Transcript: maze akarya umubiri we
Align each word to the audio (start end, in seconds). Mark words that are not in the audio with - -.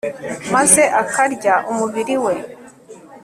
maze 0.53 0.83
akarya 1.01 1.53
umubiri 1.71 2.15
we 2.23 2.33